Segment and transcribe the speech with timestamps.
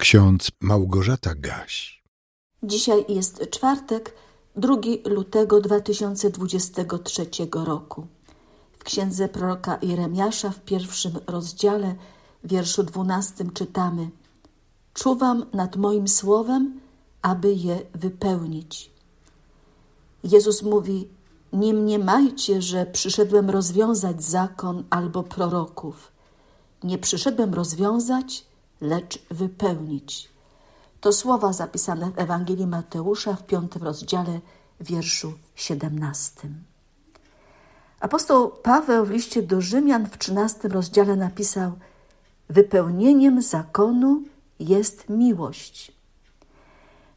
[0.00, 2.02] Ksiądz Małgorzata Gaś.
[2.62, 4.14] Dzisiaj jest czwartek,
[4.56, 4.74] 2
[5.06, 8.06] lutego 2023 roku.
[8.78, 11.94] W księdze proroka Jeremiasza w pierwszym rozdziale,
[12.44, 14.10] wierszu 12 czytamy:
[14.94, 16.80] Czuwam nad moim słowem,
[17.22, 18.90] aby je wypełnić.
[20.24, 21.08] Jezus mówi:
[21.52, 26.12] Nie mniemajcie, że przyszedłem rozwiązać zakon albo proroków.
[26.84, 28.49] Nie przyszedłem rozwiązać,
[28.80, 30.30] lecz wypełnić.
[31.00, 34.40] To słowa zapisane w Ewangelii Mateusza w piątym rozdziale,
[34.80, 36.64] wierszu siedemnastym.
[38.00, 41.72] Apostoł Paweł w liście do Rzymian w trzynastym rozdziale napisał:
[42.48, 44.22] Wypełnieniem zakonu
[44.60, 45.92] jest miłość.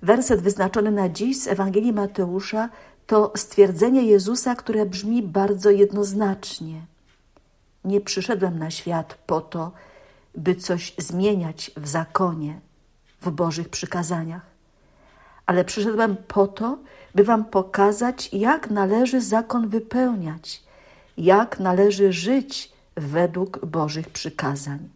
[0.01, 2.69] Werset wyznaczony na dziś z Ewangelii Mateusza
[3.07, 6.81] to stwierdzenie Jezusa, które brzmi bardzo jednoznacznie.
[7.85, 9.71] Nie przyszedłem na świat po to,
[10.35, 12.59] by coś zmieniać w zakonie,
[13.21, 14.45] w Bożych przykazaniach.
[15.45, 16.77] Ale przyszedłem po to,
[17.15, 20.63] by Wam pokazać, jak należy zakon wypełniać,
[21.17, 24.89] jak należy żyć według Bożych przykazań.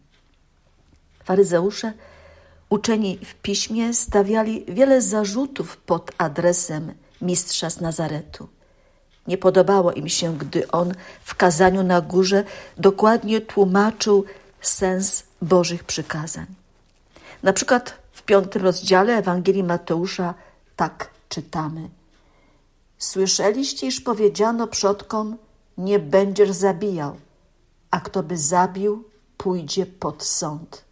[1.24, 1.92] Faryzeusze,
[2.70, 6.92] uczeni w piśmie, stawiali wiele zarzutów pod adresem
[7.22, 8.48] mistrza z Nazaretu.
[9.26, 12.44] Nie podobało im się, gdy on w kazaniu na górze
[12.76, 14.24] dokładnie tłumaczył
[14.60, 16.46] sens Bożych przykazań.
[17.42, 20.34] Na przykład w piątym rozdziale Ewangelii Mateusza
[20.76, 21.88] tak czytamy.
[22.98, 25.36] Słyszeliście, iż powiedziano przodkom,
[25.78, 27.16] nie będziesz zabijał,
[27.90, 29.04] a kto by zabił,
[29.36, 30.84] pójdzie pod sąd.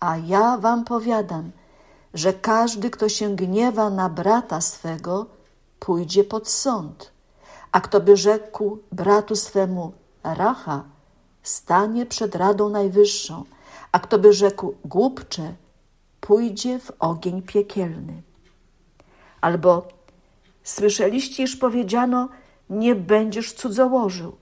[0.00, 1.50] A ja wam powiadam,
[2.14, 5.26] że każdy, kto się gniewa na brata swego,
[5.80, 7.10] pójdzie pod sąd.
[7.72, 9.92] A kto by rzekł bratu swemu
[10.24, 10.84] racha,
[11.42, 13.44] stanie przed Radą Najwyższą,
[13.92, 15.54] a kto by rzekł głupcze,
[16.20, 18.22] pójdzie w ogień piekielny.
[19.40, 19.88] Albo
[20.62, 22.28] słyszeliście, iż powiedziano,
[22.70, 24.36] nie będziesz cudzołożył.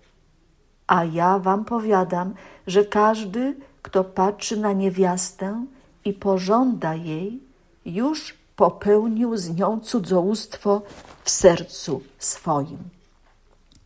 [0.87, 2.35] A ja wam powiadam,
[2.67, 5.65] że każdy, kto patrzy na niewiastę
[6.05, 7.43] i pożąda jej,
[7.85, 10.83] już popełnił z nią cudzołóstwo
[11.25, 12.79] w sercu swoim.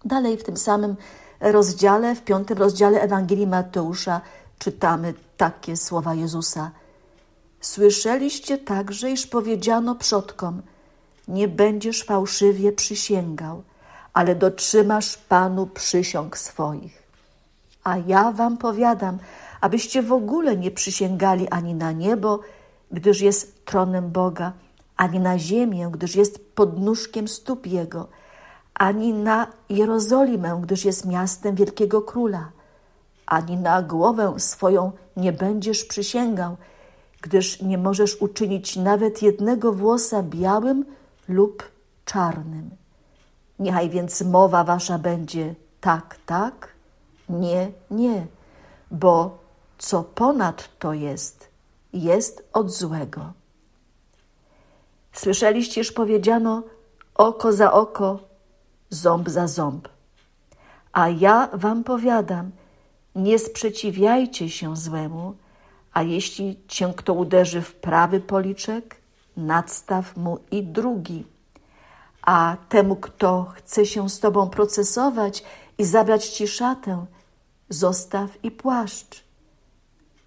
[0.04, 0.96] Dalej w tym samym
[1.40, 4.20] rozdziale, w piątym rozdziale Ewangelii Mateusza
[4.62, 6.70] czytamy takie słowa Jezusa.
[7.60, 10.62] Słyszeliście także, iż powiedziano przodkom,
[11.28, 13.62] nie będziesz fałszywie przysięgał,
[14.12, 17.02] ale dotrzymasz Panu przysiąg swoich.
[17.84, 19.18] A ja wam powiadam,
[19.60, 22.40] abyście w ogóle nie przysięgali ani na niebo,
[22.90, 24.52] gdyż jest tronem Boga,
[24.96, 28.08] ani na ziemię, gdyż jest podnóżkiem stóp Jego,
[28.74, 32.52] ani na Jerozolimę, gdyż jest miastem wielkiego króla,
[33.32, 36.56] ani na głowę swoją nie będziesz przysięgał,
[37.22, 40.84] gdyż nie możesz uczynić nawet jednego włosa białym
[41.28, 41.70] lub
[42.04, 42.70] czarnym.
[43.58, 46.68] Niechaj więc mowa wasza będzie tak, tak,
[47.28, 48.26] nie, nie,
[48.90, 49.38] bo
[49.78, 51.48] co ponad to jest,
[51.92, 53.32] jest od złego.
[55.12, 56.62] Słyszeliście, już powiedziano
[57.14, 58.18] oko za oko,
[58.90, 59.88] ząb za ząb.
[60.92, 62.50] A ja wam powiadam,
[63.14, 65.34] nie sprzeciwiajcie się złemu,
[65.92, 68.96] a jeśli cię kto uderzy w prawy policzek,
[69.36, 71.24] nadstaw mu i drugi.
[72.22, 75.44] A temu, kto chce się z tobą procesować
[75.78, 77.06] i zabrać ci szatę,
[77.68, 79.24] zostaw i płaszcz.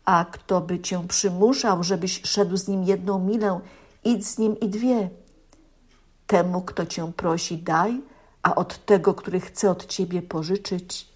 [0.06, 3.60] A kto by cię przymuszał, żebyś szedł z nim jedną milę,
[4.04, 5.10] idź z nim i dwie.
[6.28, 8.02] Temu, kto cię prosi, daj,
[8.44, 11.15] a od tego, który chce od ciebie pożyczyć,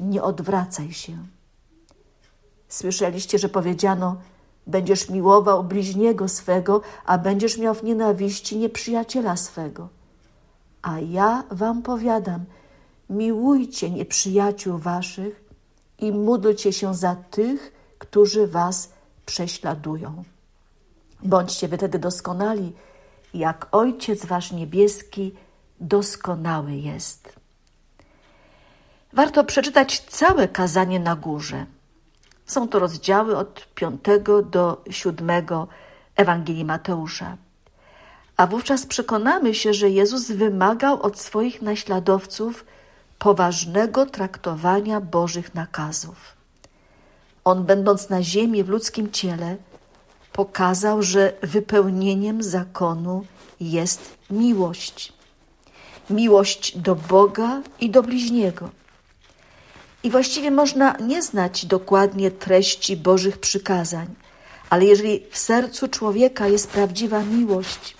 [0.00, 1.18] nie odwracaj się.
[2.68, 4.16] Słyszeliście, że powiedziano:
[4.66, 9.88] Będziesz miłował bliźniego swego, a będziesz miał w nienawiści nieprzyjaciela swego.
[10.82, 12.44] A ja wam powiadam:
[13.10, 15.44] miłujcie nieprzyjaciół waszych
[15.98, 18.92] i módlcie się za tych, którzy was
[19.26, 20.24] prześladują.
[21.22, 22.72] Bądźcie wy wtedy doskonali,
[23.34, 25.34] jak Ojciec wasz niebieski
[25.80, 27.37] doskonały jest.
[29.12, 31.66] Warto przeczytać całe kazanie na górze.
[32.46, 34.00] Są to rozdziały od 5
[34.50, 35.30] do 7
[36.16, 37.36] Ewangelii Mateusza.
[38.36, 42.64] A wówczas przekonamy się, że Jezus wymagał od swoich naśladowców
[43.18, 46.36] poważnego traktowania Bożych nakazów.
[47.44, 49.56] On, będąc na ziemi w ludzkim ciele,
[50.32, 53.24] pokazał, że wypełnieniem zakonu
[53.60, 55.18] jest miłość
[56.10, 58.70] miłość do Boga i do bliźniego.
[60.02, 64.14] I właściwie można nie znać dokładnie treści Bożych przykazań,
[64.70, 67.96] Ale jeżeli w sercu człowieka jest prawdziwa miłość,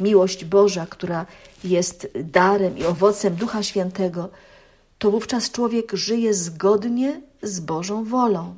[0.00, 1.26] miłość Boża, która
[1.64, 4.28] jest darem i owocem Ducha Świętego,
[4.98, 8.54] to wówczas człowiek żyje zgodnie z Bożą wolą,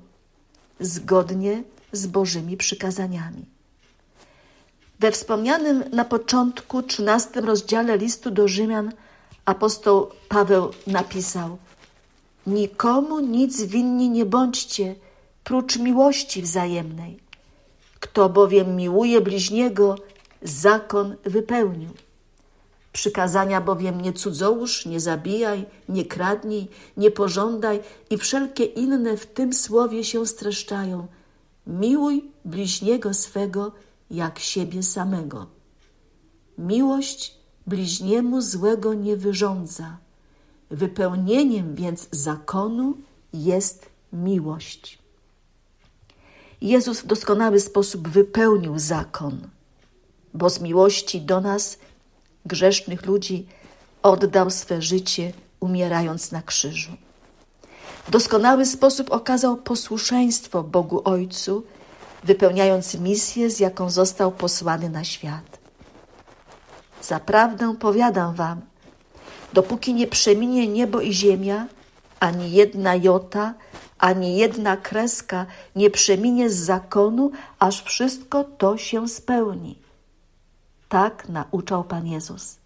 [0.81, 1.63] zgodnie
[1.93, 3.45] z Bożymi przykazaniami.
[5.01, 8.93] We wspomnianym na początku trzynastym rozdziale listu do Rzymian
[9.45, 11.59] apostoł Paweł napisał:
[12.47, 14.95] Nikomu nic winni nie bądźcie,
[15.45, 17.19] prócz miłości wzajemnej.
[18.01, 19.97] Kto bowiem miłuje bliźniego,
[20.43, 21.91] zakon wypełnił.
[22.93, 29.53] Przykazania bowiem nie cudzołóż, nie zabijaj, nie kradnij, nie pożądaj i wszelkie inne w tym
[29.53, 31.07] słowie się streszczają.
[31.67, 33.73] Miłuj bliźniego swego
[34.11, 35.47] jak siebie samego.
[36.59, 37.35] Miłość
[37.67, 39.99] bliźniemu złego nie wyrządza.
[40.71, 42.95] Wypełnieniem więc zakonu
[43.33, 44.99] jest miłość.
[46.61, 49.49] Jezus w doskonały sposób wypełnił zakon,
[50.35, 51.79] bo z miłości do nas,
[52.47, 53.47] grzesznych ludzi,
[54.03, 56.93] oddał swe życie, umierając na krzyżu.
[58.07, 61.65] W doskonały sposób okazał posłuszeństwo Bogu Ojcu,
[62.25, 65.59] wypełniając misję, z jaką został posłany na świat.
[67.03, 68.61] Zaprawdę powiadam wam,
[69.57, 71.67] dopóki nie przeminie niebo i ziemia,
[72.21, 73.55] ani jedna jota,
[73.99, 79.79] ani jedna kreska nie przeminie z zakonu, aż wszystko to się spełni.
[80.89, 82.57] Tak nauczał Pan Jezus.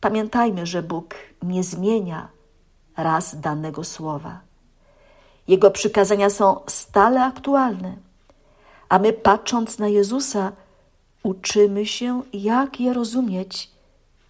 [0.00, 2.28] Pamiętajmy, że Bóg nie zmienia
[2.96, 4.40] raz danego słowa.
[5.48, 7.96] Jego przykazania są stale aktualne,
[8.88, 10.52] a my patrząc na Jezusa,
[11.22, 13.70] uczymy się, jak je rozumieć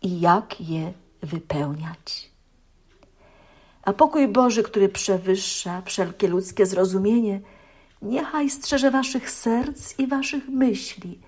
[0.03, 2.31] i jak je wypełniać.
[3.83, 7.41] A pokój Boży, który przewyższa wszelkie ludzkie zrozumienie,
[8.03, 11.19] niechaj strzeże waszych serc i waszych myśli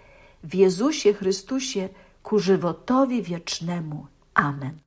[0.45, 1.89] w Jezusie Chrystusie
[2.23, 4.07] ku żywotowi wiecznemu.
[4.35, 4.79] Amen.